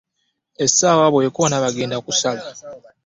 Essaawa 0.63 1.05
bw'ekoona 1.11 1.55
mba 1.59 1.69
ŋŋenda 1.73 1.97
kusaala. 2.05 2.43